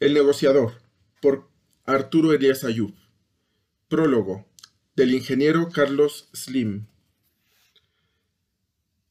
[0.00, 0.74] El negociador,
[1.20, 1.48] por
[1.84, 2.94] Arturo Elias Ayub.
[3.88, 4.46] Prólogo,
[4.94, 6.86] del ingeniero Carlos Slim.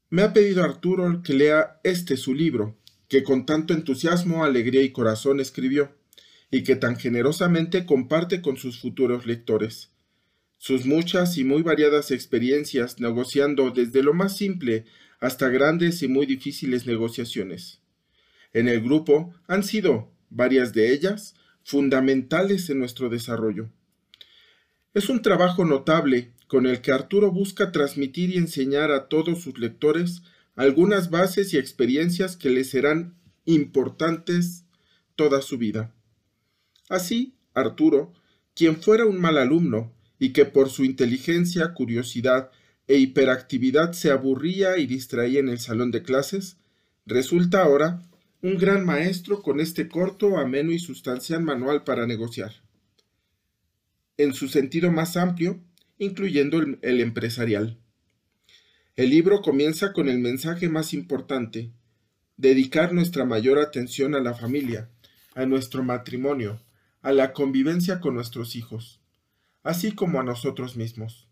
[0.09, 2.77] Me ha pedido Arturo que lea este su libro,
[3.09, 5.91] que con tanto entusiasmo, alegría y corazón escribió,
[6.51, 9.91] y que tan generosamente comparte con sus futuros lectores.
[10.57, 14.85] Sus muchas y muy variadas experiencias negociando desde lo más simple
[15.19, 17.81] hasta grandes y muy difíciles negociaciones.
[18.53, 23.69] En el grupo han sido, varias de ellas, fundamentales en nuestro desarrollo.
[24.93, 29.59] Es un trabajo notable con el que Arturo busca transmitir y enseñar a todos sus
[29.59, 30.23] lectores
[30.55, 34.65] algunas bases y experiencias que les serán importantes
[35.15, 35.93] toda su vida.
[36.89, 38.13] Así, Arturo,
[38.55, 42.49] quien fuera un mal alumno y que por su inteligencia, curiosidad
[42.87, 46.57] e hiperactividad se aburría y distraía en el salón de clases,
[47.05, 48.01] resulta ahora
[48.47, 52.53] un gran maestro con este corto, ameno y sustancial manual para negociar.
[54.15, 55.59] En su sentido más amplio,
[55.97, 57.77] incluyendo el, empresarial.
[58.95, 61.73] El libro comienza con el mensaje más importante,
[62.37, 64.89] dedicar nuestra mayor atención a la familia,
[65.35, 66.61] a nuestro matrimonio,
[67.01, 69.01] a la convivencia con nuestros hijos,
[69.61, 71.27] así como a nosotros mismos.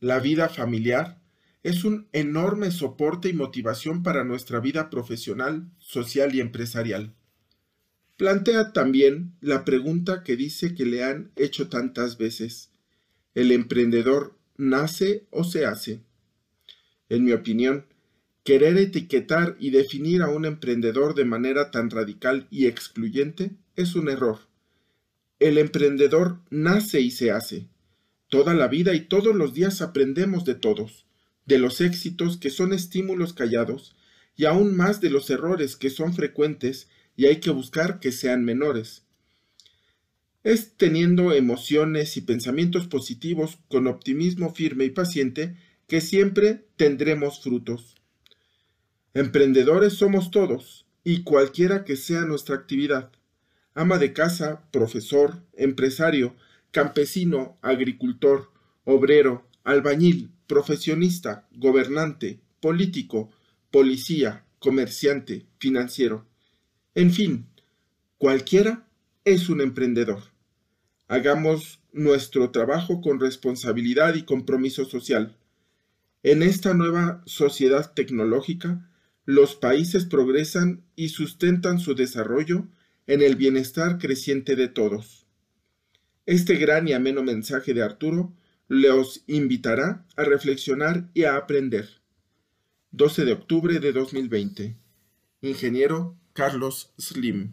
[0.00, 1.21] La vida familiar
[1.62, 7.14] es un enorme soporte y motivación para nuestra vida profesional, social y empresarial.
[8.16, 12.70] Plantea también la pregunta que dice que le han hecho tantas veces.
[13.34, 16.00] ¿El emprendedor nace o se hace?
[17.08, 17.86] En mi opinión,
[18.42, 24.08] querer etiquetar y definir a un emprendedor de manera tan radical y excluyente es un
[24.08, 24.40] error.
[25.38, 27.68] El emprendedor nace y se hace.
[28.28, 31.06] Toda la vida y todos los días aprendemos de todos
[31.46, 33.96] de los éxitos que son estímulos callados
[34.36, 38.44] y aún más de los errores que son frecuentes y hay que buscar que sean
[38.44, 39.04] menores.
[40.44, 47.96] Es teniendo emociones y pensamientos positivos con optimismo firme y paciente que siempre tendremos frutos.
[49.14, 53.10] Emprendedores somos todos, y cualquiera que sea nuestra actividad.
[53.74, 56.36] Ama de casa, profesor, empresario,
[56.70, 58.50] campesino, agricultor,
[58.84, 63.30] obrero, albañil, profesionista, gobernante, político,
[63.70, 66.26] policía, comerciante, financiero.
[66.94, 67.46] En fin,
[68.18, 68.86] cualquiera
[69.24, 70.22] es un emprendedor.
[71.08, 75.36] Hagamos nuestro trabajo con responsabilidad y compromiso social.
[76.22, 78.88] En esta nueva sociedad tecnológica,
[79.24, 82.68] los países progresan y sustentan su desarrollo
[83.06, 85.26] en el bienestar creciente de todos.
[86.26, 88.32] Este gran y ameno mensaje de Arturo
[88.72, 92.00] los invitará a reflexionar y a aprender.
[92.92, 94.78] 12 de octubre de 2020.
[95.42, 97.52] Ingeniero Carlos Slim.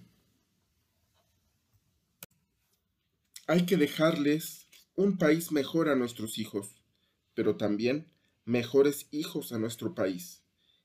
[3.48, 6.82] Hay que dejarles un país mejor a nuestros hijos,
[7.34, 8.08] pero también
[8.46, 10.42] mejores hijos a nuestro país.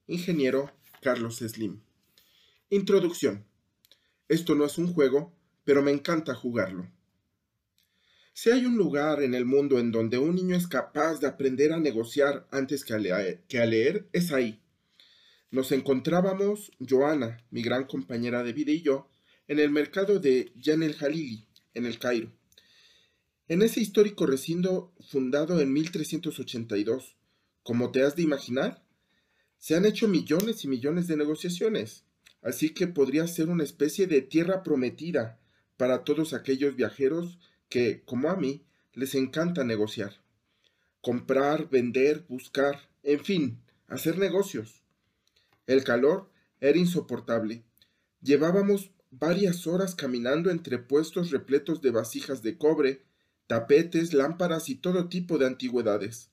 [0.09, 1.81] Ingeniero Carlos Slim.
[2.71, 3.47] Introducción.
[4.27, 6.91] Esto no es un juego, pero me encanta jugarlo.
[8.37, 11.73] Si hay un lugar en el mundo en donde un niño es capaz de aprender
[11.73, 14.61] a negociar antes que a, leer, es ahí.
[15.53, 19.09] Nos encontrábamos, Joana, mi gran compañera de vida y yo,
[19.47, 22.33] en el mercado de Jan el Jalili, en el Cairo.
[23.47, 27.17] En ese histórico recinto fundado en 1382,
[27.63, 28.83] como te has de imaginar,
[29.59, 32.03] se han hecho millones y millones de negociaciones,
[32.43, 35.39] así que podría ser una especie de tierra prometida
[35.77, 37.39] para todos aquellos viajeros
[37.69, 40.21] que, como a mí, les encanta negociar.
[41.01, 44.83] Comprar, vender, buscar, en fin, hacer negocios.
[45.67, 46.31] El calor
[46.61, 47.63] era insoportable.
[48.23, 53.03] Llevábamos varias horas caminando entre puestos repletos de vasijas de cobre,
[53.47, 56.31] tapetes, lámparas y todo tipo de antigüedades.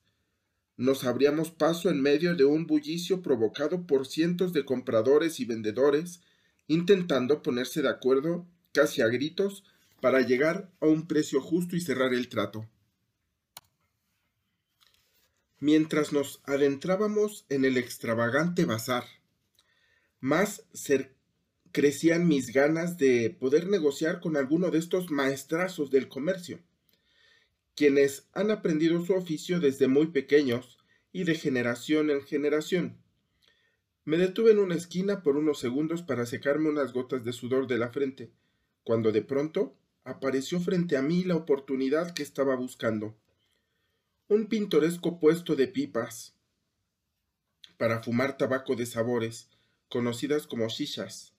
[0.78, 6.22] Nos abríamos paso en medio de un bullicio provocado por cientos de compradores y vendedores,
[6.68, 9.64] intentando ponerse de acuerdo, casi a gritos,
[10.02, 12.68] para llegar a un precio justo y cerrar el trato.
[15.60, 19.06] Mientras nos adentrábamos en el extravagante bazar,
[20.20, 20.66] más
[21.72, 26.60] crecían mis ganas de poder negociar con alguno de estos maestrazos del comercio,
[27.76, 30.80] quienes han aprendido su oficio desde muy pequeños
[31.12, 32.98] y de generación en generación.
[34.04, 37.78] Me detuve en una esquina por unos segundos para secarme unas gotas de sudor de
[37.78, 38.32] la frente,
[38.84, 43.16] cuando de pronto apareció frente a mí la oportunidad que estaba buscando.
[44.28, 46.36] Un pintoresco puesto de pipas
[47.78, 49.50] para fumar tabaco de sabores,
[49.90, 51.34] conocidas como shishas.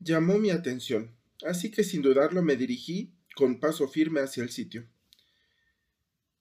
[0.00, 1.14] Llamó mi atención,
[1.44, 4.88] así que sin dudarlo me dirigí con paso firme hacia el sitio.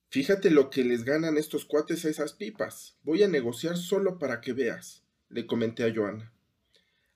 [0.10, 2.98] Fíjate lo que les ganan estos cuates a esas pipas.
[3.04, 6.34] Voy a negociar solo para que veas, le comenté a Joana.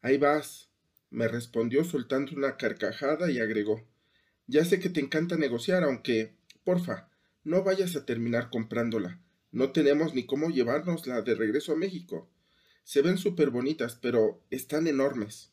[0.02, 0.70] Ahí vas,
[1.10, 3.88] me respondió soltando una carcajada y agregó.
[4.50, 7.08] Ya sé que te encanta negociar, aunque, porfa,
[7.44, 9.22] no vayas a terminar comprándola.
[9.52, 12.28] No tenemos ni cómo llevárnosla de regreso a México.
[12.84, 15.52] Se ven súper bonitas, pero están enormes.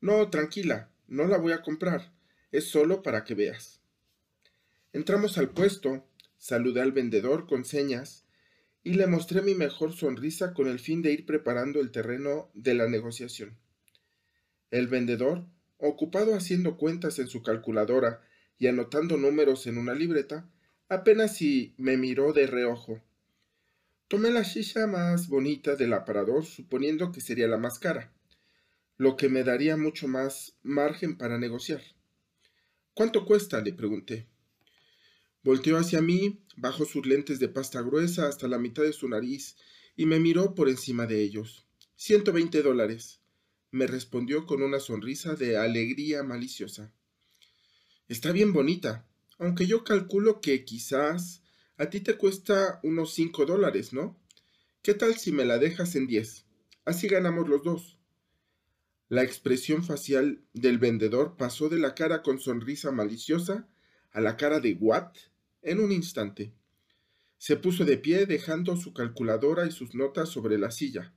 [0.00, 2.12] No, tranquila, no la voy a comprar.
[2.52, 3.80] Es solo para que veas.
[4.92, 6.06] Entramos al puesto,
[6.36, 8.26] saludé al vendedor con señas
[8.84, 12.74] y le mostré mi mejor sonrisa con el fin de ir preparando el terreno de
[12.74, 13.58] la negociación.
[14.70, 18.20] El vendedor, ocupado haciendo cuentas en su calculadora
[18.58, 20.50] y anotando números en una libreta,
[20.88, 23.02] apenas si me miró de reojo.
[24.08, 28.12] Tomé la shisha más bonita del aparador, suponiendo que sería la más cara,
[28.96, 31.82] lo que me daría mucho más margen para negociar.
[32.94, 33.60] ¿Cuánto cuesta?
[33.60, 34.26] le pregunté.
[35.44, 39.56] Volteó hacia mí, bajó sus lentes de pasta gruesa hasta la mitad de su nariz
[39.94, 41.66] y me miró por encima de ellos.
[41.94, 43.17] Ciento veinte dólares,
[43.70, 46.92] me respondió con una sonrisa de alegría maliciosa.
[48.08, 49.06] Está bien bonita,
[49.38, 51.42] aunque yo calculo que quizás
[51.76, 54.18] a ti te cuesta unos cinco dólares, ¿no?
[54.82, 56.44] ¿Qué tal si me la dejas en diez?
[56.84, 57.98] Así ganamos los dos.
[59.10, 63.68] La expresión facial del vendedor pasó de la cara con sonrisa maliciosa
[64.10, 65.16] a la cara de Watt
[65.62, 66.52] en un instante.
[67.36, 71.12] Se puso de pie dejando su calculadora y sus notas sobre la silla.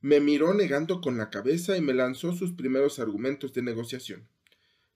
[0.00, 4.28] Me miró negando con la cabeza y me lanzó sus primeros argumentos de negociación.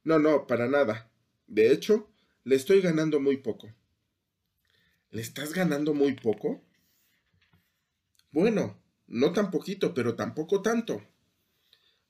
[0.05, 1.11] No, no, para nada.
[1.47, 2.11] De hecho,
[2.45, 3.75] le estoy ganando muy poco.
[5.11, 6.63] ¿Le estás ganando muy poco?
[8.31, 11.03] Bueno, no tan poquito, pero tampoco tanto.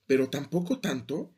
[0.05, 1.33] ¿Pero tampoco tanto?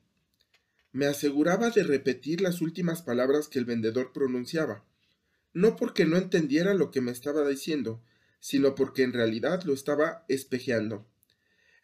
[0.91, 4.83] Me aseguraba de repetir las últimas palabras que el vendedor pronunciaba,
[5.53, 8.03] no porque no entendiera lo que me estaba diciendo,
[8.39, 11.07] sino porque en realidad lo estaba espejeando.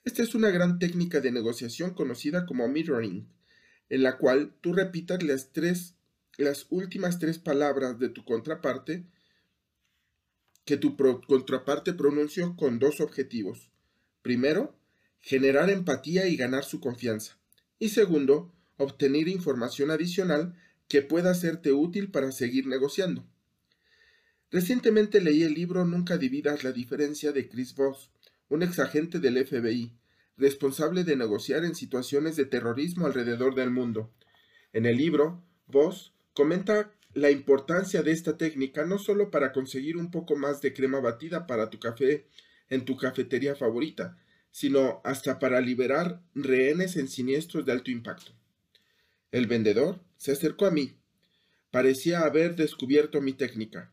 [0.04, 3.28] Esta es una gran técnica de negociación conocida como mirroring,
[3.90, 5.96] en la cual tú repitas las tres
[6.40, 9.06] las últimas tres palabras de tu contraparte
[10.63, 13.72] que tu contraparte pronunció con dos objetivos.
[14.22, 14.80] Primero,
[15.19, 17.38] generar empatía y ganar su confianza.
[17.78, 20.56] Y segundo, obtener información adicional
[20.88, 23.28] que pueda serte útil para seguir negociando.
[24.52, 28.12] Recientemente leí el libro Nunca dividas la diferencia de Chris Voss,
[28.50, 29.94] un exagente del FBI,
[30.38, 34.12] responsable de negociar en situaciones de terrorismo alrededor del mundo.
[34.74, 40.10] En el libro, Voss Comenta la importancia de esta técnica no solo para conseguir un
[40.10, 42.28] poco más de crema batida para tu café
[42.69, 44.18] en tu cafetería favorita,
[44.50, 48.31] sino hasta para liberar rehenes en siniestros de alto impacto.
[49.34, 50.95] El vendedor se acercó a mí.
[51.72, 53.92] Parecía haber descubierto mi técnica.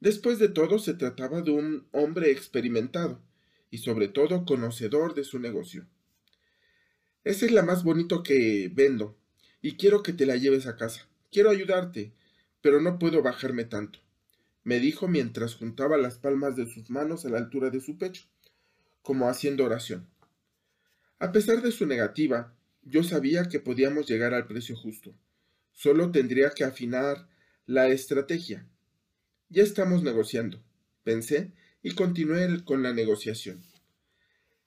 [0.00, 3.22] Después de todo, se trataba de un hombre experimentado
[3.70, 5.86] y sobre todo conocedor de su negocio.
[7.24, 9.16] Esa es la más bonito que vendo
[9.62, 11.08] y quiero que te la lleves a casa.
[11.30, 12.12] Quiero ayudarte,
[12.60, 14.00] pero no puedo bajarme tanto,
[14.62, 18.24] me dijo mientras juntaba las palmas de sus manos a la altura de su pecho,
[19.02, 20.06] como haciendo oración.
[21.18, 25.14] A pesar de su negativa, yo sabía que podíamos llegar al precio justo.
[25.72, 27.28] Solo tendría que afinar
[27.66, 28.66] la estrategia.
[29.48, 30.62] Ya estamos negociando,
[31.04, 33.62] pensé, y continué con la negociación.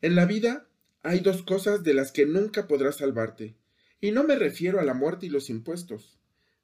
[0.01, 0.67] En la vida
[1.01, 3.55] hay dos cosas de las que nunca podrás salvarte,
[4.01, 6.17] y no me refiero a la muerte y los impuestos.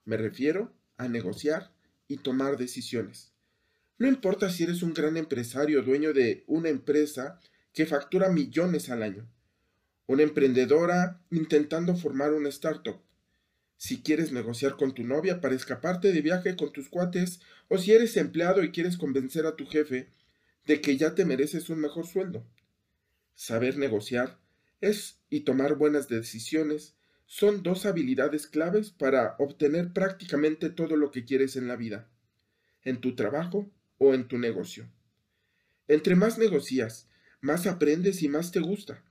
[0.05, 1.71] Me refiero a negociar
[2.07, 3.31] y tomar decisiones.
[3.97, 7.39] No importa si eres un gran empresario dueño de una empresa
[7.73, 9.29] que factura millones al año,
[10.07, 13.01] una emprendedora intentando formar una startup,
[13.79, 17.39] si quieres negociar con tu novia para escaparte de viaje con tus cuates,
[17.69, 20.09] o si eres empleado y quieres convencer a tu jefe
[20.69, 22.45] de que ya te mereces un mejor sueldo.
[23.33, 24.37] Saber negociar
[24.81, 26.95] es y tomar buenas decisiones
[27.25, 32.07] son dos habilidades claves para obtener prácticamente todo lo que quieres en la vida,
[32.83, 34.87] en tu trabajo o en tu negocio.
[35.87, 37.09] Entre más negocias,
[37.41, 39.03] más aprendes y más te gusta.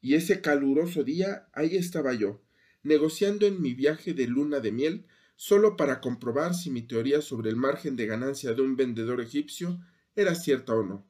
[0.00, 2.42] Y ese caluroso día ahí estaba yo,
[2.82, 7.50] negociando en mi viaje de luna de miel, solo para comprobar si mi teoría sobre
[7.50, 9.80] el margen de ganancia de un vendedor egipcio
[10.16, 11.06] era cierta o no.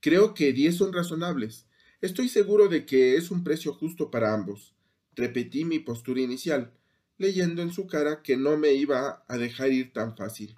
[0.00, 1.66] Creo que diez son razonables.
[2.00, 4.74] Estoy seguro de que es un precio justo para ambos.
[5.14, 6.72] Repetí mi postura inicial,
[7.18, 10.56] leyendo en su cara que no me iba a dejar ir tan fácil.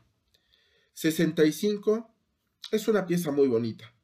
[0.92, 2.12] Sesenta y cinco
[2.72, 3.94] es una pieza muy bonita,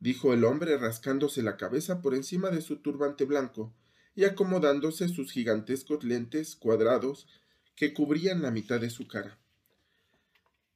[0.00, 3.72] dijo el hombre rascándose la cabeza por encima de su turbante blanco,
[4.16, 7.26] y acomodándose sus gigantescos lentes cuadrados
[7.74, 9.38] que cubrían la mitad de su cara.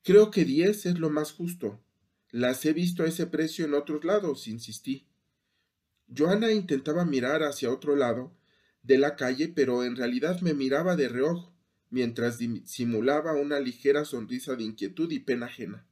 [0.04, 1.80] Creo que diez es lo más justo.
[2.30, 5.06] Las he visto a ese precio en otros lados, insistí.
[6.14, 8.32] Joana intentaba mirar hacia otro lado
[8.82, 11.52] de la calle, pero en realidad me miraba de reojo,
[11.90, 15.86] mientras simulaba una ligera sonrisa de inquietud y pena ajena.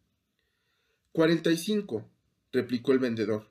[1.12, 2.08] Cuarenta y cinco,
[2.52, 3.50] replicó el vendedor,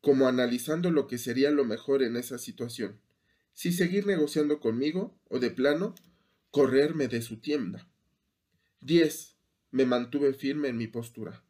[0.00, 3.00] como analizando lo que sería lo mejor en esa situación,
[3.54, 5.94] si seguir negociando conmigo o de plano
[6.50, 7.88] correrme de su tienda.
[8.80, 9.31] Diez,
[9.72, 11.42] me mantuve firme en mi postura.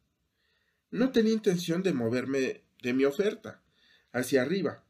[0.89, 3.61] No tenía intención de moverme de mi oferta
[4.11, 4.83] hacia arriba.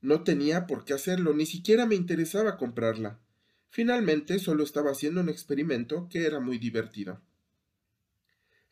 [0.00, 3.18] No tenía por qué hacerlo, ni siquiera me interesaba comprarla.
[3.70, 7.20] Finalmente solo estaba haciendo un experimento que era muy divertido.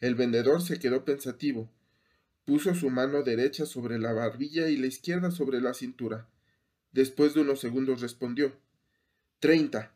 [0.01, 1.71] El vendedor se quedó pensativo.
[2.45, 6.29] Puso su mano derecha sobre la barbilla y la izquierda sobre la cintura.
[6.93, 8.55] Después de unos segundos respondió
[9.41, 9.95] Treinta.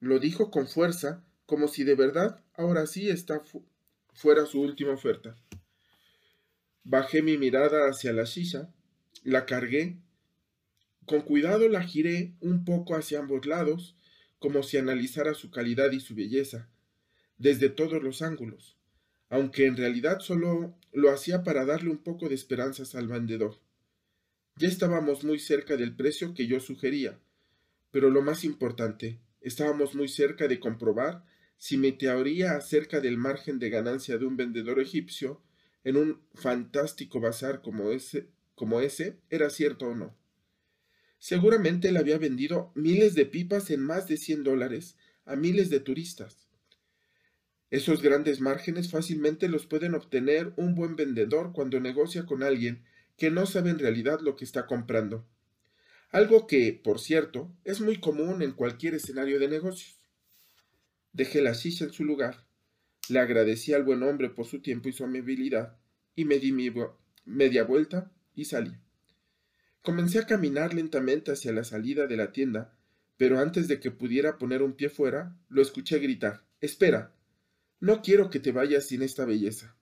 [0.00, 3.40] Lo dijo con fuerza, como si de verdad ahora sí está
[4.12, 5.36] fuera su última oferta.
[6.82, 8.68] Bajé mi mirada hacia la silla,
[9.22, 9.96] la cargué,
[11.06, 13.96] con cuidado la giré un poco hacia ambos lados,
[14.40, 16.68] como si analizara su calidad y su belleza,
[17.38, 18.76] desde todos los ángulos,
[19.28, 23.60] aunque en realidad solo lo hacía para darle un poco de esperanzas al vendedor.
[24.56, 27.20] Ya estábamos muy cerca del precio que yo sugería,
[27.92, 31.24] pero lo más importante, estábamos muy cerca de comprobar
[31.58, 35.42] si mi teoría acerca del margen de ganancia de un vendedor egipcio
[35.84, 40.16] en un fantástico bazar como ese, como ese era cierto o no.
[41.18, 45.80] Seguramente él había vendido miles de pipas en más de 100 dólares a miles de
[45.80, 46.48] turistas.
[47.70, 52.84] Esos grandes márgenes fácilmente los pueden obtener un buen vendedor cuando negocia con alguien
[53.16, 55.26] que no sabe en realidad lo que está comprando.
[56.10, 59.97] Algo que, por cierto, es muy común en cualquier escenario de negocios.
[61.12, 62.46] Dejé la silla en su lugar,
[63.08, 65.78] le agradecí al buen hombre por su tiempo y su amabilidad,
[66.14, 66.70] y me di mi
[67.24, 68.72] media vuelta y salí.
[69.82, 72.76] Comencé a caminar lentamente hacia la salida de la tienda,
[73.16, 77.14] pero antes de que pudiera poner un pie fuera, lo escuché gritar Espera.
[77.80, 79.76] No quiero que te vayas sin esta belleza.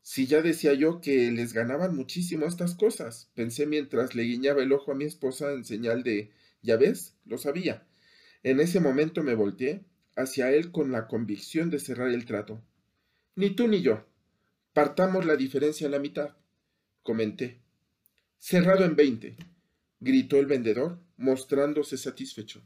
[0.00, 4.72] Si ya decía yo que les ganaban muchísimo estas cosas, pensé mientras le guiñaba el
[4.72, 6.32] ojo a mi esposa en señal de
[6.62, 7.86] ya ves, lo sabía.
[8.42, 9.84] En ese momento me volteé
[10.16, 12.62] hacia él con la convicción de cerrar el trato.
[13.34, 14.04] Ni tú ni yo.
[14.72, 16.36] Partamos la diferencia a la mitad,
[17.02, 17.60] comenté.
[18.38, 19.36] Cerrado en veinte,
[20.00, 22.62] gritó el vendedor, mostrándose satisfecho.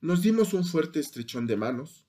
[0.00, 2.06] Nos dimos un fuerte estrechón de manos.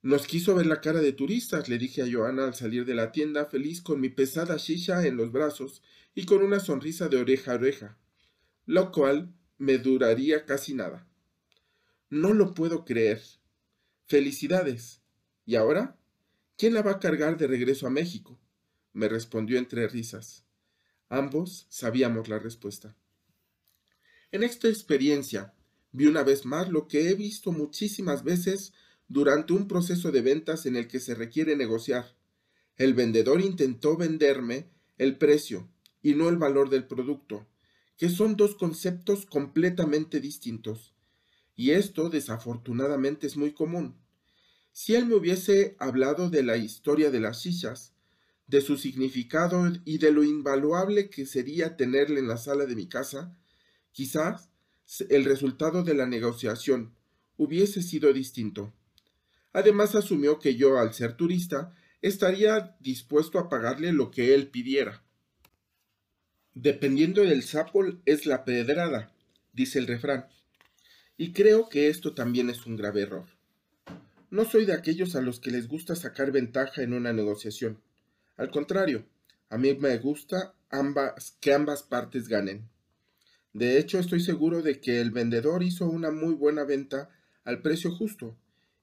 [0.00, 3.10] Nos quiso ver la cara de turistas, le dije a Joana al salir de la
[3.10, 5.82] tienda, feliz con mi pesada shisha en los brazos
[6.14, 7.98] y con una sonrisa de oreja a oreja,
[8.64, 11.07] lo cual me duraría casi nada.
[12.10, 13.22] No lo puedo creer.
[14.06, 15.02] Felicidades.
[15.44, 15.98] ¿Y ahora?
[16.56, 18.38] ¿Quién la va a cargar de regreso a México?
[18.94, 20.44] me respondió entre risas.
[21.08, 22.96] Ambos sabíamos la respuesta.
[24.32, 25.54] En esta experiencia
[25.92, 28.72] vi una vez más lo que he visto muchísimas veces
[29.06, 32.16] durante un proceso de ventas en el que se requiere negociar.
[32.76, 35.68] El vendedor intentó venderme el precio
[36.02, 37.46] y no el valor del producto,
[37.96, 40.94] que son dos conceptos completamente distintos.
[41.58, 43.96] Y esto desafortunadamente es muy común.
[44.70, 47.94] Si él me hubiese hablado de la historia de las sillas,
[48.46, 52.86] de su significado y de lo invaluable que sería tenerle en la sala de mi
[52.86, 53.36] casa,
[53.90, 54.50] quizás
[55.08, 56.94] el resultado de la negociación
[57.36, 58.72] hubiese sido distinto.
[59.52, 65.02] Además asumió que yo, al ser turista, estaría dispuesto a pagarle lo que él pidiera.
[66.54, 69.12] Dependiendo del sapo es la pedrada,
[69.52, 70.28] dice el refrán.
[71.20, 73.26] Y creo que esto también es un grave error.
[74.30, 77.80] No soy de aquellos a los que les gusta sacar ventaja en una negociación.
[78.36, 79.04] Al contrario,
[79.50, 82.68] a mí me gusta ambas, que ambas partes ganen.
[83.52, 87.10] De hecho, estoy seguro de que el vendedor hizo una muy buena venta
[87.42, 88.36] al precio justo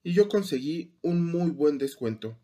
[0.03, 2.37] y yo conseguí un muy buen descuento.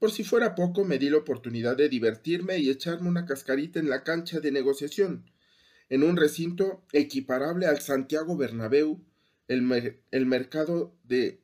[0.00, 3.88] Por si fuera poco, me di la oportunidad de divertirme y echarme una cascarita en
[3.88, 5.30] la cancha de negociación,
[5.88, 9.04] en un recinto equiparable al Santiago Bernabéu,
[9.48, 11.40] el, mercado de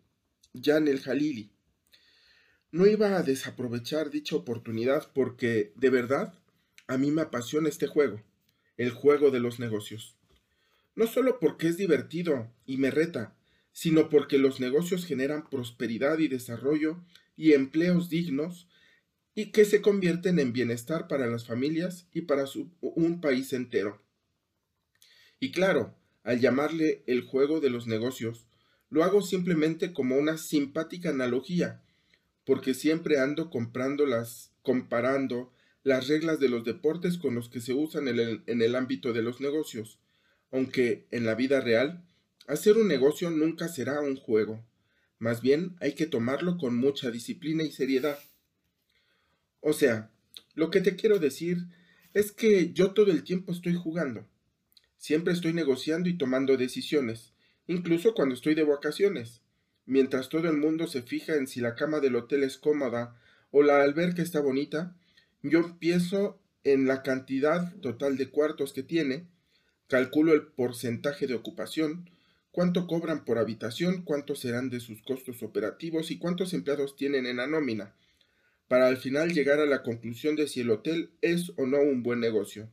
[0.60, 1.52] Jan el Jalili.
[2.72, 6.34] No iba a desaprovechar dicha oportunidad porque, de verdad,
[6.88, 8.22] a mí me apasiona este juego,
[8.76, 10.16] el juego de los negocios.
[10.96, 13.36] No solo porque es divertido y me reta,
[13.72, 17.02] sino porque los negocios generan prosperidad y desarrollo
[17.36, 18.68] y empleos dignos
[19.34, 22.44] y que se convierten en bienestar para las familias y para
[22.80, 24.02] un país entero.
[25.42, 28.46] Y claro, al llamarle el juego de los negocios,
[28.90, 31.82] lo hago simplemente como una simpática analogía,
[32.46, 37.74] porque siempre ando comprando las, comparando las reglas de los deportes con los que se
[37.74, 39.98] usan en el, en el ámbito de los negocios,
[40.52, 42.04] aunque en la vida real,
[42.46, 44.64] hacer un negocio nunca será un juego.
[45.18, 48.20] Más bien hay que tomarlo con mucha disciplina y seriedad.
[49.58, 50.12] O sea,
[50.54, 51.66] lo que te quiero decir
[52.14, 54.28] es que yo todo el tiempo estoy jugando.
[55.02, 57.32] Siempre estoy negociando y tomando decisiones,
[57.66, 59.40] incluso cuando estoy de vacaciones.
[59.84, 63.64] Mientras todo el mundo se fija en si la cama del hotel es cómoda o
[63.64, 64.94] la alberca está bonita,
[65.42, 69.26] yo pienso en la cantidad total de cuartos que tiene,
[69.88, 72.08] calculo el porcentaje de ocupación,
[72.52, 77.38] cuánto cobran por habitación, cuántos serán de sus costos operativos y cuántos empleados tienen en
[77.38, 77.92] la nómina,
[78.68, 82.04] para al final llegar a la conclusión de si el hotel es o no un
[82.04, 82.70] buen negocio.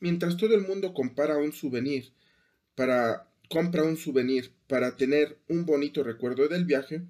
[0.00, 2.12] Mientras todo el mundo compara un souvenir
[2.74, 7.02] para compra un souvenir para tener un bonito recuerdo del viaje,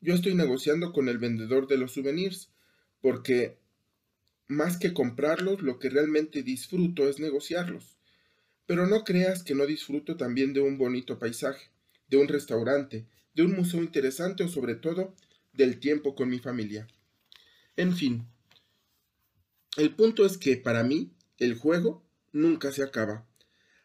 [0.00, 2.50] yo estoy negociando con el vendedor de los souvenirs,
[3.00, 3.56] porque
[4.46, 7.96] más que comprarlos, lo que realmente disfruto es negociarlos.
[8.66, 11.70] Pero no creas que no disfruto también de un bonito paisaje,
[12.08, 15.14] de un restaurante, de un museo interesante o sobre todo
[15.52, 16.86] del tiempo con mi familia.
[17.76, 18.26] En fin,
[19.76, 22.03] el punto es que para mí el juego
[22.34, 23.26] nunca se acaba.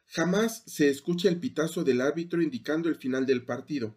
[0.08, 3.96] Jamás se escucha el pitazo del árbitro indicando el final del partido.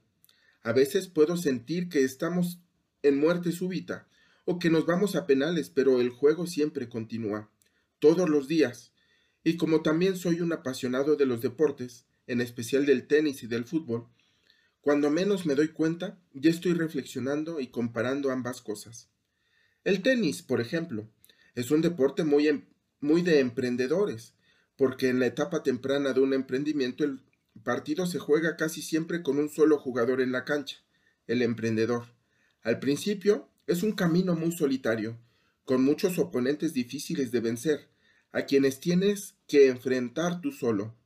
[0.63, 2.61] A veces puedo sentir que estamos
[3.03, 4.07] en muerte súbita
[4.45, 7.51] o que nos vamos a penales, pero el juego siempre continúa,
[7.99, 8.93] todos los días.
[9.43, 13.65] Y como también soy un apasionado de los deportes, en especial del tenis y del
[13.65, 14.07] fútbol,
[14.81, 19.09] cuando menos me doy cuenta, ya estoy reflexionando y comparando ambas cosas.
[19.85, 21.09] El tenis, por ejemplo,
[21.55, 22.67] es un deporte muy, em,
[23.01, 24.35] muy de emprendedores,
[24.77, 27.21] porque en la etapa temprana de un emprendimiento el
[27.63, 30.79] partido se juega casi siempre con un solo jugador en la cancha,
[31.27, 32.07] el emprendedor.
[32.63, 35.19] Al principio es un camino muy solitario,
[35.65, 37.89] con muchos oponentes difíciles de vencer,
[38.33, 40.97] a quienes tienes que enfrentar tú solo.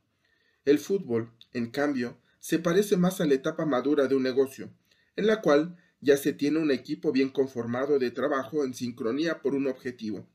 [0.65, 4.71] El fútbol, en cambio, se parece más a la etapa madura de un negocio,
[5.17, 9.55] en la cual ya se tiene un equipo bien conformado de trabajo en sincronía por
[9.55, 10.29] un objetivo.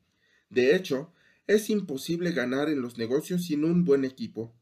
[0.49, 1.13] De hecho,
[1.47, 4.53] es imposible ganar en los negocios sin un buen equipo.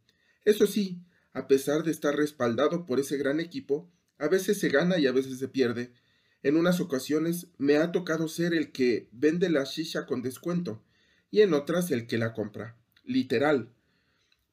[0.45, 1.01] Eso sí,
[1.33, 5.11] a pesar de estar respaldado por ese gran equipo, a veces se gana y a
[5.11, 5.93] veces se pierde,
[6.41, 10.81] en unas ocasiones me ha tocado ser el que vende la shisha con descuento
[11.31, 12.77] y en otras el que la compra.
[13.03, 13.69] Literal.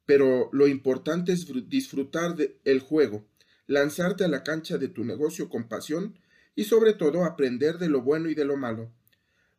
[0.05, 3.27] Pero lo importante es disfrutar del juego,
[3.67, 6.19] lanzarte a la cancha de tu negocio con pasión
[6.55, 8.93] y sobre todo aprender de lo bueno y de lo malo.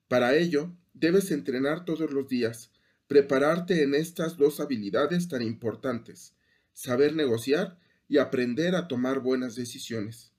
[0.07, 2.71] Para ello, debes entrenar todos los días,
[3.07, 6.33] prepararte en estas dos habilidades tan importantes,
[6.73, 10.31] saber negociar y aprender a tomar buenas decisiones.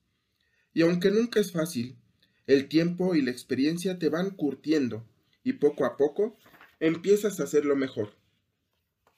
[0.75, 1.97] Y aunque nunca es fácil,
[2.47, 5.07] el tiempo y la experiencia te van curtiendo
[5.45, 6.37] y poco a poco
[6.81, 8.15] empiezas a hacerlo mejor,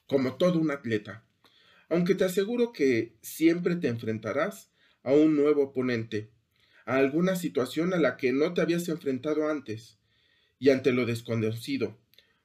[0.07, 1.23] como todo un atleta.
[1.89, 4.69] Aunque te aseguro que siempre te enfrentarás
[5.03, 6.29] a un nuevo oponente,
[6.85, 9.97] a alguna situación a la que no te habías enfrentado antes,
[10.61, 11.97] y ante lo desconocido,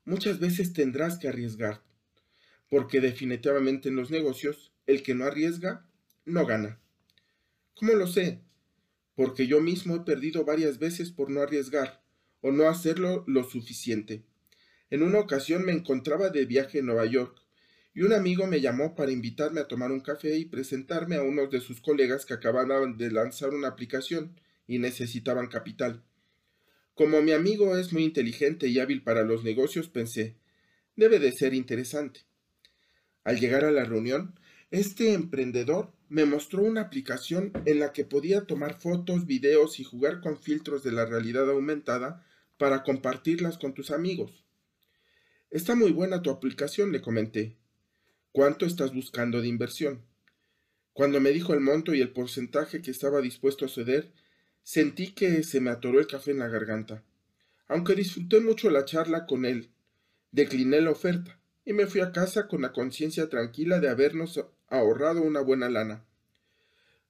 [0.05, 1.85] muchas veces tendrás que arriesgar,
[2.69, 5.87] porque definitivamente en los negocios el que no arriesga
[6.25, 6.81] no gana.
[7.75, 8.41] ¿Cómo lo sé?
[9.17, 12.03] porque yo mismo he perdido varias veces por no arriesgar
[12.43, 14.23] o no hacerlo lo suficiente.
[14.91, 17.43] En una ocasión me encontraba de viaje en Nueva York
[17.95, 21.51] y un amigo me llamó para invitarme a tomar un café y presentarme a unos
[21.51, 26.05] de sus colegas que acababan de lanzar una aplicación y necesitaban capital.
[26.97, 30.35] Como mi amigo es muy inteligente y hábil para los negocios, pensé,
[30.97, 32.21] debe de ser interesante.
[33.23, 38.47] Al llegar a la reunión, este emprendedor me mostró una aplicación en la que podía
[38.47, 42.25] tomar fotos, videos y jugar con filtros de la realidad aumentada
[42.57, 44.47] para compartirlas con tus amigos.
[45.51, 47.59] Está muy buena tu aplicación, le comenté.
[48.33, 50.01] ¿Cuánto estás buscando de inversión?
[50.95, 54.15] Cuando me dijo el monto y el porcentaje que estaba dispuesto a ceder,
[54.67, 57.05] sentí que se me atoró el café en la garganta.
[57.69, 59.71] Aunque disfruté mucho la charla con él,
[60.33, 65.23] decliné la oferta y me fui a casa con la conciencia tranquila de habernos ahorrado
[65.23, 66.05] una buena lana.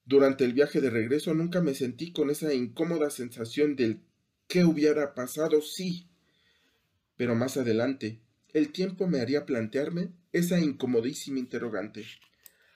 [0.04, 4.02] Durante el viaje de regreso nunca me sentí con esa incómoda sensación del
[4.48, 6.10] qué hubiera pasado si.
[7.16, 8.20] Pero más adelante,
[8.52, 12.04] el tiempo me haría plantearme esa incomodísima interrogante,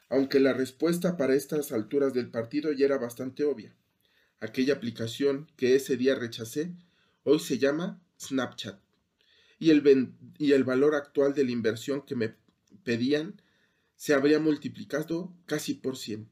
[0.09, 3.77] aunque la respuesta para estas alturas del partido ya era bastante obvia.
[4.41, 6.73] Aquella aplicación que ese día rechacé
[7.25, 8.81] hoy se llama Snapchat
[9.59, 12.35] y el, y el valor actual de la inversión que me
[12.83, 13.43] pedían
[13.97, 16.31] se habría multiplicado casi por cien.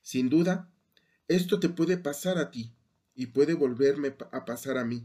[0.00, 0.70] Sin duda,
[1.26, 2.72] esto te puede pasar a ti
[3.16, 5.04] y puede volverme a pasar a mí.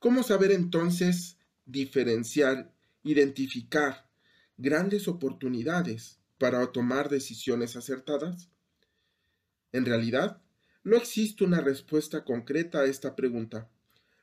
[0.00, 4.08] ¿Cómo saber entonces diferenciar, identificar
[4.56, 8.48] grandes oportunidades para tomar decisiones acertadas?
[9.70, 10.41] En realidad,
[10.84, 13.70] no existe una respuesta concreta a esta pregunta.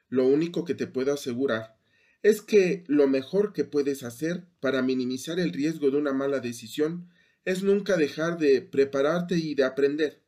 [0.09, 1.77] Lo único que te puedo asegurar
[2.21, 7.09] es que lo mejor que puedes hacer para minimizar el riesgo de una mala decisión
[7.45, 10.21] es nunca dejar de prepararte y de aprender,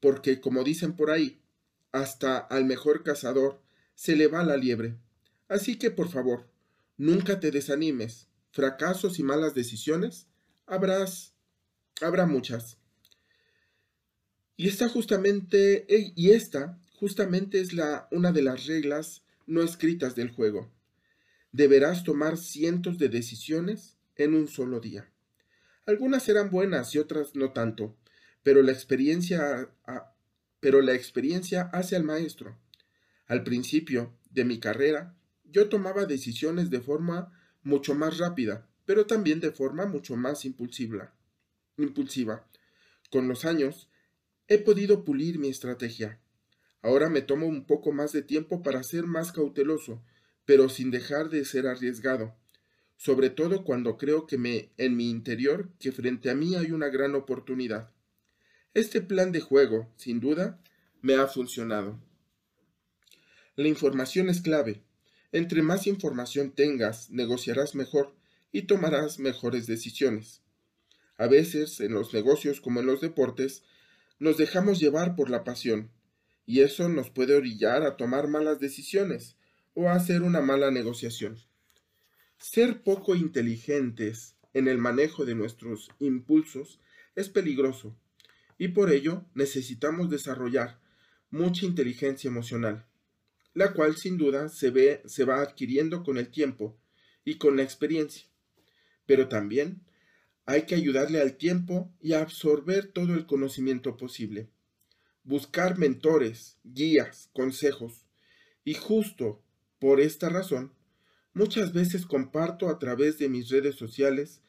[0.00, 1.40] porque como dicen por ahí,
[1.92, 3.62] hasta al mejor cazador
[3.94, 4.96] se le va la liebre.
[5.48, 6.50] Así que por favor,
[6.96, 8.28] nunca te desanimes.
[8.50, 10.26] Fracasos y malas decisiones
[10.66, 11.34] habrás,
[12.00, 12.78] habrá muchas.
[14.58, 20.30] Y esta justamente, y esta justamente es la, una de las reglas no escritas del
[20.30, 20.68] juego.
[21.52, 25.08] Deberás tomar cientos de decisiones en un solo día.
[25.86, 27.96] Algunas serán buenas y otras no tanto,
[28.42, 29.70] pero la experiencia,
[30.58, 32.58] pero la experiencia hace al maestro.
[33.28, 39.38] Al principio de mi carrera, yo tomaba decisiones de forma mucho más rápida, pero también
[39.38, 41.14] de forma mucho más impulsiva.
[41.76, 42.44] impulsiva.
[43.08, 43.87] Con los años,
[44.50, 46.18] He podido pulir mi estrategia.
[46.80, 50.02] Ahora me tomo un poco más de tiempo para ser más cauteloso,
[50.46, 52.34] pero sin dejar de ser arriesgado,
[52.96, 56.88] sobre todo cuando creo que me en mi interior que frente a mí hay una
[56.88, 57.92] gran oportunidad.
[58.72, 60.62] Este plan de juego, sin duda,
[61.02, 62.00] me ha funcionado.
[63.54, 64.82] La información es clave.
[65.30, 68.14] Entre más información tengas, negociarás mejor
[68.50, 70.40] y tomarás mejores decisiones.
[71.18, 73.62] A veces, en los negocios como en los deportes,
[74.18, 75.90] nos dejamos llevar por la pasión,
[76.46, 79.36] y eso nos puede orillar a tomar malas decisiones
[79.74, 81.38] o a hacer una mala negociación.
[82.38, 86.80] Ser poco inteligentes en el manejo de nuestros impulsos
[87.14, 87.94] es peligroso,
[88.58, 90.80] y por ello necesitamos desarrollar
[91.30, 92.86] mucha inteligencia emocional,
[93.54, 96.76] la cual sin duda se, ve, se va adquiriendo con el tiempo
[97.24, 98.26] y con la experiencia,
[99.06, 99.82] pero también
[100.48, 104.48] hay que ayudarle al tiempo y absorber todo el conocimiento posible.
[105.22, 108.06] Buscar mentores, guías, consejos.
[108.64, 109.42] Y justo
[109.78, 110.72] por esta razón,
[111.34, 114.40] muchas veces comparto a través de mis redes sociales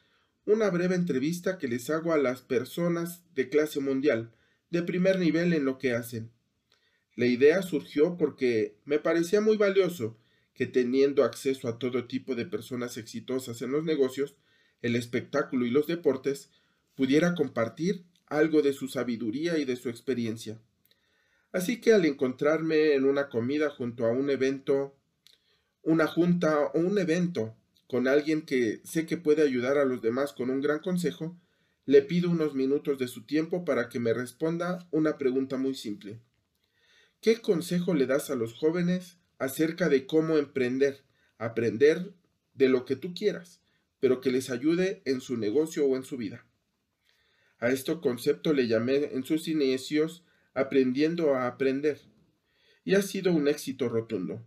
[0.46, 4.32] una breve entrevista que les hago a las personas de clase mundial,
[4.70, 6.30] de primer nivel en lo que hacen.
[7.14, 10.16] La idea surgió porque me parecía muy valioso
[10.54, 14.34] que teniendo acceso a todo tipo de personas exitosas en los negocios,
[14.82, 16.50] el espectáculo y los deportes,
[16.94, 20.60] pudiera compartir algo de su sabiduría y de su experiencia.
[21.52, 24.94] Así que al encontrarme en una comida junto a un evento,
[25.82, 27.56] una junta o un evento
[27.88, 31.36] con alguien que sé que puede ayudar a los demás con un gran consejo,
[31.86, 36.20] le pido unos minutos de su tiempo para que me responda una pregunta muy simple.
[37.20, 41.02] ¿Qué consejo le das a los jóvenes acerca de cómo emprender,
[41.36, 42.14] aprender
[42.54, 43.59] de lo que tú quieras?
[44.00, 46.46] Pero que les ayude en su negocio o en su vida.
[47.58, 52.00] A este concepto le llamé en sus inicios aprendiendo a aprender,
[52.84, 54.42] y ha sido un éxito rotundo.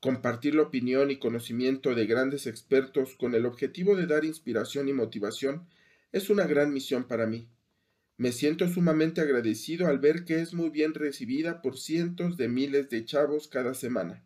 [0.00, 4.92] Compartir la opinión y conocimiento de grandes expertos con el objetivo de dar inspiración y
[4.92, 5.66] motivación
[6.12, 7.48] es una gran misión para mí.
[8.16, 12.90] Me siento sumamente agradecido al ver que es muy bien recibida por cientos de miles
[12.90, 14.24] de chavos cada semana.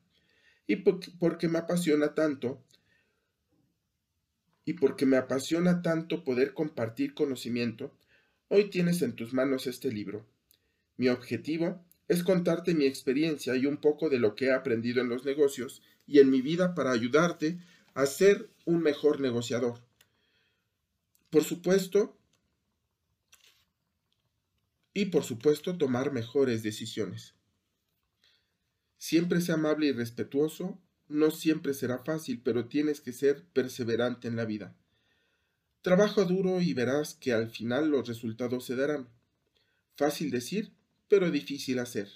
[0.66, 2.62] Y porque me apasiona tanto,
[4.68, 7.90] y porque me apasiona tanto poder compartir conocimiento,
[8.48, 10.26] hoy tienes en tus manos este libro.
[10.98, 15.09] Mi objetivo es contarte mi experiencia y un poco de lo que he aprendido en
[15.09, 17.59] los negocios y en mi vida para ayudarte
[17.94, 19.81] a ser un mejor negociador.
[21.31, 22.18] Por supuesto,
[24.92, 27.35] y por supuesto tomar mejores decisiones.
[28.98, 30.78] Siempre sea amable y respetuoso
[31.09, 34.75] no siempre será fácil, pero tienes que ser perseverante en la vida.
[35.83, 39.09] Trabaja duro y verás que al final los resultados se darán.
[39.97, 40.73] Fácil decir,
[41.09, 42.09] pero difícil hacer.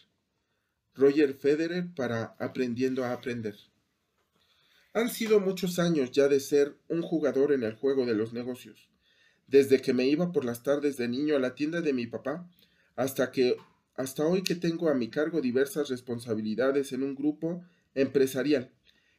[0.95, 3.57] Roger Federer para Aprendiendo a Aprender.
[4.93, 8.91] Han sido muchos años ya de ser un jugador en el juego de los negocios.
[9.47, 12.51] Desde que me iba por las tardes de niño a la tienda de mi papá,
[12.95, 13.57] hasta que
[13.95, 18.71] hasta hoy que tengo a mi cargo diversas responsabilidades en un grupo empresarial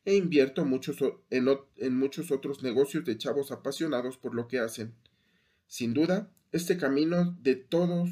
[0.06, 0.98] e invierto muchos,
[1.30, 4.94] en, en muchos otros negocios de chavos apasionados por lo que hacen.
[5.68, 8.10] Sin duda, este camino de todos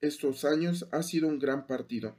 [0.00, 2.16] estos años ha sido un gran partido,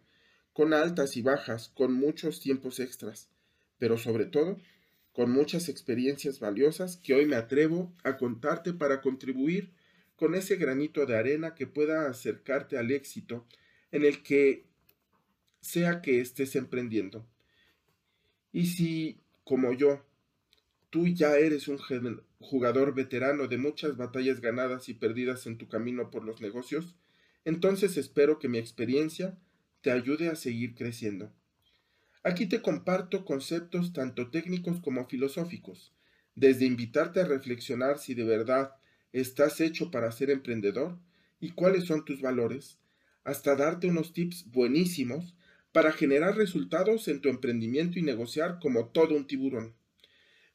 [0.52, 3.30] con altas y bajas, con muchos tiempos extras,
[3.78, 4.58] pero sobre todo,
[5.14, 9.72] con muchas experiencias valiosas que hoy me atrevo a contarte para contribuir
[10.16, 13.46] con ese granito de arena que pueda acercarte al éxito
[13.92, 14.66] en el que
[15.62, 17.28] sea que estés emprendiendo.
[18.54, 20.06] Y si, como yo,
[20.92, 21.80] tú ya eres un
[22.40, 26.96] jugador veterano de muchas batallas ganadas y perdidas en tu camino por los negocios,
[27.46, 29.38] entonces espero que mi experiencia
[29.82, 31.34] te ayude a seguir creciendo.
[32.24, 35.92] Aquí te comparto conceptos tanto técnicos como filosóficos,
[36.36, 38.76] desde invitarte a reflexionar si de verdad
[39.12, 40.98] estás hecho para ser emprendedor
[41.42, 42.78] y cuáles son tus valores,
[43.24, 45.36] hasta darte unos tips buenísimos
[45.74, 49.74] para generar resultados en tu emprendimiento y negociar como todo un tiburón.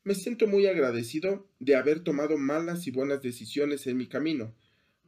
[0.05, 4.55] Me siento muy agradecido de haber tomado malas y buenas decisiones en mi camino,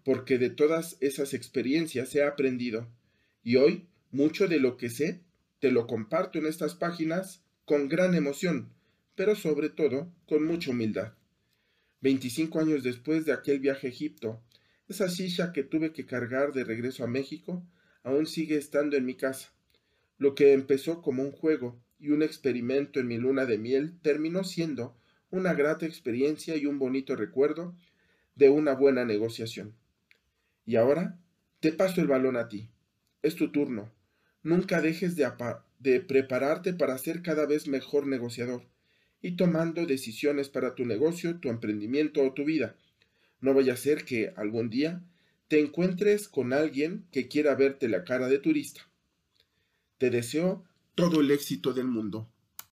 [0.05, 2.89] porque de todas esas experiencias he aprendido,
[3.43, 5.23] y hoy mucho de lo que sé
[5.61, 8.73] te lo comparto en estas páginas con gran emoción,
[9.15, 11.15] pero sobre todo con mucha humildad.
[12.01, 14.43] 25 años después de aquel viaje a Egipto,
[14.89, 17.65] esa silla que tuve que cargar de regreso a México
[18.03, 19.53] aún sigue estando en mi casa.
[20.21, 24.45] Lo que empezó como un juego y un experimento en mi luna de miel terminó
[24.45, 24.95] siendo
[25.31, 27.75] una grata experiencia y un bonito recuerdo
[28.35, 29.75] de una buena negociación.
[30.67, 31.19] Y ahora
[31.61, 32.69] te paso el balón a ti.
[33.23, 33.95] Es tu turno.
[34.43, 38.67] Nunca dejes de, prepararte para ser cada vez mejor negociador
[39.23, 42.77] y tomando decisiones para tu negocio, tu emprendimiento o tu vida.
[43.41, 45.03] No vaya a ser que algún día
[45.49, 48.90] te encuentres con alguien que quiera verte la cara de turista.
[50.01, 52.27] Te deseo todo el éxito del mundo.